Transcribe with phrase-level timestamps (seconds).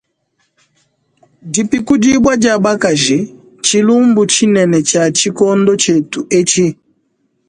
[1.53, 3.17] Dipikudibua dia bakaji
[3.59, 6.65] ntshilumbu tshinene tshia tshikondo tshietu etshi.